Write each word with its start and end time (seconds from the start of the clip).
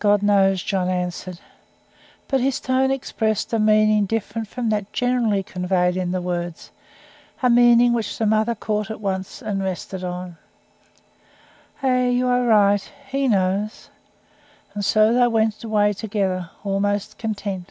"God 0.00 0.20
knows," 0.20 0.64
John 0.64 0.88
answered. 0.88 1.38
But 2.26 2.40
his 2.40 2.58
tone 2.58 2.90
expressed 2.90 3.52
a 3.52 3.60
meaning 3.60 4.04
different 4.04 4.48
from 4.48 4.68
that 4.70 4.92
generally 4.92 5.44
conveyed 5.44 5.96
in 5.96 6.10
the 6.10 6.20
words: 6.20 6.72
a 7.40 7.48
meaning 7.48 7.92
which 7.92 8.18
the 8.18 8.26
mother 8.26 8.56
caught 8.56 8.90
at 8.90 9.00
once, 9.00 9.40
and 9.40 9.62
rested 9.62 10.02
on. 10.02 10.38
"Ay 11.84 12.08
you 12.08 12.26
are 12.26 12.42
right. 12.42 12.82
He 13.06 13.28
knows!" 13.28 13.90
And 14.74 14.84
so 14.84 15.14
they 15.14 15.28
went 15.28 15.62
away 15.62 15.92
together, 15.92 16.50
almost 16.64 17.16
content. 17.16 17.70